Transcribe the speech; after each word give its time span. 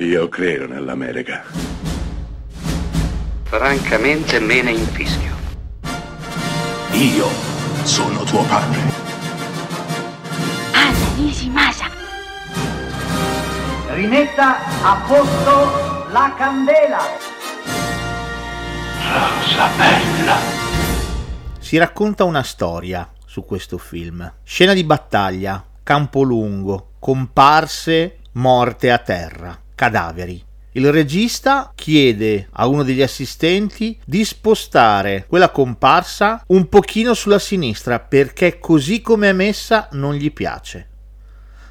Io 0.00 0.28
credo 0.28 0.68
nell'America. 0.68 1.42
Francamente 3.42 4.38
me 4.38 4.62
ne 4.62 4.70
infischio. 4.70 5.34
Io 6.92 7.26
sono 7.82 8.22
tuo 8.22 8.44
padre. 8.44 8.78
Anna 10.72 11.14
Nishimasa. 11.16 11.86
Rimetta 13.88 14.58
a 14.82 15.04
posto 15.04 16.06
la 16.12 16.32
candela. 16.38 17.00
Rosa 19.02 19.68
bella. 19.76 20.36
Si 21.58 21.76
racconta 21.76 22.22
una 22.22 22.44
storia 22.44 23.10
su 23.26 23.44
questo 23.44 23.78
film. 23.78 24.32
Scena 24.44 24.74
di 24.74 24.84
battaglia, 24.84 25.60
campo 25.82 26.22
lungo, 26.22 26.92
comparse, 27.00 28.18
morte 28.34 28.92
a 28.92 28.98
terra, 28.98 29.58
cadaveri. 29.78 30.44
Il 30.72 30.90
regista 30.90 31.72
chiede 31.76 32.48
a 32.52 32.66
uno 32.66 32.82
degli 32.82 33.00
assistenti 33.00 33.96
di 34.04 34.24
spostare 34.24 35.24
quella 35.28 35.50
comparsa 35.50 36.42
un 36.48 36.68
pochino 36.68 37.14
sulla 37.14 37.38
sinistra 37.38 38.00
perché 38.00 38.58
così 38.58 39.00
come 39.00 39.30
è 39.30 39.32
messa 39.32 39.88
non 39.92 40.14
gli 40.14 40.32
piace. 40.32 40.88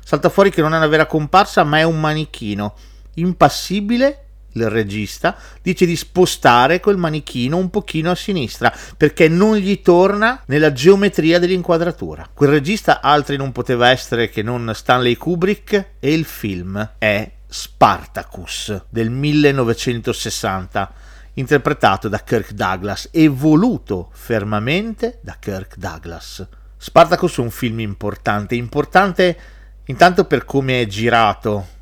Salta 0.04 0.30
fuori 0.30 0.52
che 0.52 0.62
non 0.62 0.73
è 0.73 0.77
una 0.77 0.88
vera 0.88 1.05
comparsa 1.05 1.66
ma 1.66 1.80
è 1.80 1.84
un 1.84 1.99
manichino 1.99 2.76
impassibile 3.16 4.21
il 4.54 4.70
regista, 4.70 5.38
dice 5.62 5.85
di 5.85 5.96
spostare 5.96 6.80
quel 6.80 6.98
manichino 6.98 7.58
un 7.58 7.70
pochino 7.70 8.10
a 8.10 8.16
sinistra 8.16 8.74
perché 8.96 9.27
non 9.27 9.58
gli 9.58 9.82
torna 9.82 10.41
nella 10.48 10.74
geometria 10.74 11.40
dell'inquadratura. 11.40 12.27
Quel 12.34 12.49
regista 12.49 13.02
altri 13.02 13.38
non 13.38 13.52
poteva 13.52 13.90
essere 13.90 14.30
che 14.30 14.41
non 14.41 14.71
Stanley 14.74 15.16
Kubrick 15.16 15.91
e 15.99 16.13
il 16.13 16.26
film 16.26 16.94
è 16.98 17.32
Spartacus 17.48 18.86
del 18.90 19.10
1960 19.10 20.94
interpretato 21.34 22.10
da 22.10 22.20
Kirk 22.20 22.52
Douglas 22.52 23.10
e 23.12 23.27
voluto 23.27 24.10
fermamente 24.12 25.20
da 25.21 25.35
Kirk 25.40 25.77
Douglas. 25.77 26.46
Spartacus 26.77 27.38
è 27.38 27.41
un 27.41 27.52
film 27.52 27.80
importante, 27.80 28.55
importante 28.55 29.38
intanto 29.86 30.26
per 30.26 30.46
come 30.46 30.82
è 30.82 30.88
girato, 30.88 31.76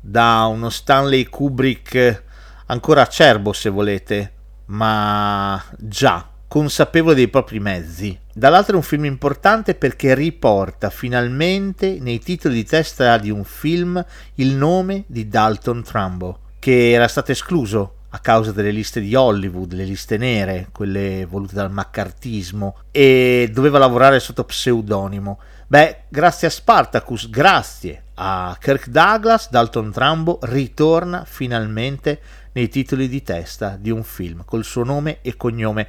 da 0.00 0.44
uno 0.44 0.70
Stanley 0.70 1.24
Kubrick 1.24 2.22
ancora 2.66 3.02
acerbo 3.02 3.52
se 3.52 3.68
volete, 3.70 4.32
ma 4.66 5.62
già 5.78 6.28
consapevole 6.46 7.14
dei 7.14 7.28
propri 7.28 7.58
mezzi. 7.58 8.18
Dall'altro 8.38 8.74
è 8.74 8.76
un 8.76 8.82
film 8.82 9.06
importante 9.06 9.74
perché 9.74 10.14
riporta 10.14 10.90
finalmente 10.90 11.96
nei 12.02 12.18
titoli 12.18 12.56
di 12.56 12.64
testa 12.66 13.16
di 13.16 13.30
un 13.30 13.44
film 13.44 14.04
il 14.34 14.48
nome 14.48 15.04
di 15.06 15.26
Dalton 15.26 15.82
Trumbo, 15.82 16.40
che 16.58 16.90
era 16.90 17.08
stato 17.08 17.32
escluso 17.32 17.94
a 18.10 18.18
causa 18.18 18.52
delle 18.52 18.72
liste 18.72 19.00
di 19.00 19.14
Hollywood, 19.14 19.72
le 19.72 19.84
liste 19.84 20.18
nere, 20.18 20.68
quelle 20.70 21.24
volute 21.24 21.54
dal 21.54 21.70
maccartismo, 21.70 22.80
e 22.90 23.48
doveva 23.50 23.78
lavorare 23.78 24.20
sotto 24.20 24.44
pseudonimo. 24.44 25.38
Beh, 25.66 26.00
grazie 26.10 26.48
a 26.48 26.50
Spartacus, 26.50 27.30
grazie 27.30 28.02
a 28.16 28.54
Kirk 28.60 28.88
Douglas, 28.88 29.48
Dalton 29.48 29.90
Trumbo 29.90 30.40
ritorna 30.42 31.24
finalmente 31.24 32.20
nei 32.52 32.68
titoli 32.68 33.08
di 33.08 33.22
testa 33.22 33.78
di 33.80 33.90
un 33.90 34.02
film 34.02 34.44
col 34.44 34.62
suo 34.62 34.84
nome 34.84 35.20
e 35.22 35.38
cognome. 35.38 35.88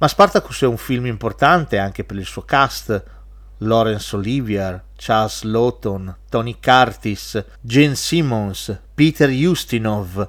Ma 0.00 0.08
Spartacus 0.08 0.62
è 0.62 0.66
un 0.66 0.78
film 0.78 1.04
importante 1.04 1.76
anche 1.76 2.04
per 2.04 2.16
il 2.16 2.24
suo 2.24 2.40
cast. 2.40 3.04
Laurence 3.58 4.16
Olivier, 4.16 4.82
Charles 4.96 5.42
Lawton, 5.42 6.16
Tony 6.30 6.56
Curtis, 6.58 7.44
Gene 7.60 7.94
Simmons, 7.94 8.80
Peter 8.94 9.28
Ustinov. 9.28 10.26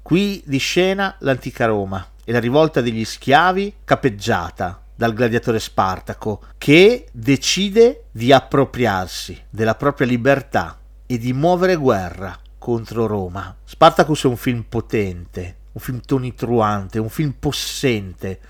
Qui 0.00 0.42
di 0.46 0.56
scena 0.56 1.16
l'antica 1.18 1.66
Roma 1.66 2.12
e 2.24 2.32
la 2.32 2.40
rivolta 2.40 2.80
degli 2.80 3.04
schiavi 3.04 3.74
capeggiata 3.84 4.80
dal 4.94 5.12
gladiatore 5.12 5.60
Spartaco, 5.60 6.40
che 6.56 7.06
decide 7.12 8.04
di 8.12 8.32
appropriarsi 8.32 9.38
della 9.50 9.74
propria 9.74 10.06
libertà 10.06 10.78
e 11.04 11.18
di 11.18 11.34
muovere 11.34 11.76
guerra 11.76 12.38
contro 12.56 13.06
Roma. 13.06 13.54
Spartacus 13.64 14.24
è 14.24 14.28
un 14.28 14.38
film 14.38 14.62
potente, 14.66 15.56
un 15.72 15.80
film 15.82 16.00
tonitruante, 16.00 16.98
un 16.98 17.10
film 17.10 17.34
possente, 17.38 18.40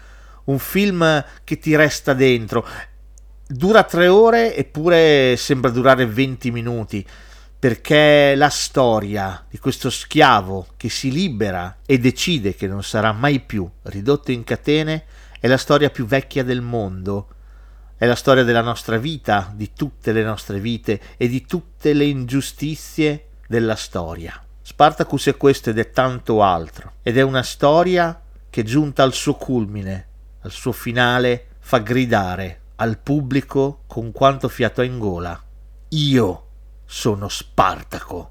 un 0.44 0.58
film 0.58 1.24
che 1.44 1.58
ti 1.58 1.74
resta 1.76 2.14
dentro. 2.14 2.66
Dura 3.46 3.82
tre 3.84 4.06
ore 4.08 4.56
eppure 4.56 5.36
sembra 5.36 5.70
durare 5.70 6.06
20 6.06 6.50
minuti 6.50 7.06
perché 7.58 8.34
la 8.36 8.48
storia 8.48 9.44
di 9.50 9.58
questo 9.58 9.90
schiavo 9.90 10.68
che 10.78 10.88
si 10.88 11.12
libera 11.12 11.78
e 11.84 11.98
decide 11.98 12.54
che 12.54 12.66
non 12.66 12.82
sarà 12.82 13.12
mai 13.12 13.40
più 13.40 13.68
ridotto 13.82 14.32
in 14.32 14.44
catene 14.44 15.04
è 15.40 15.46
la 15.46 15.56
storia 15.56 15.90
più 15.90 16.06
vecchia 16.06 16.44
del 16.44 16.60
mondo, 16.60 17.28
è 17.96 18.06
la 18.06 18.14
storia 18.14 18.44
della 18.44 18.60
nostra 18.60 18.98
vita, 18.98 19.50
di 19.54 19.72
tutte 19.74 20.12
le 20.12 20.22
nostre 20.22 20.60
vite 20.60 21.00
e 21.16 21.28
di 21.28 21.46
tutte 21.46 21.94
le 21.94 22.04
ingiustizie 22.04 23.28
della 23.46 23.74
storia. 23.74 24.42
Spartacus 24.62 25.26
è 25.26 25.36
questo 25.36 25.70
ed 25.70 25.78
è 25.78 25.90
tanto 25.90 26.42
altro, 26.42 26.92
ed 27.02 27.16
è 27.16 27.22
una 27.22 27.42
storia 27.42 28.20
che 28.50 28.62
giunta 28.64 29.02
al 29.02 29.14
suo 29.14 29.34
culmine, 29.34 30.08
al 30.40 30.50
suo 30.50 30.72
finale, 30.72 31.56
fa 31.58 31.78
gridare 31.78 32.60
al 32.76 32.98
pubblico 32.98 33.82
con 33.86 34.10
quanto 34.10 34.48
fiato 34.48 34.80
ha 34.80 34.84
in 34.84 34.98
gola. 34.98 35.38
Io 35.90 36.46
sono 36.86 37.28
Spartaco. 37.28 38.30